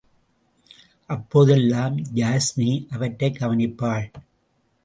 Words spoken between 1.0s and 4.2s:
அப்போதெல்லாம் யாஸ்மி அவற்றைக் கவனிப்பாள்.